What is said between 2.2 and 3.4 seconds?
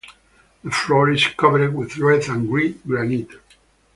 and grey granite.